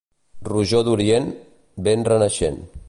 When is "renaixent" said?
2.13-2.63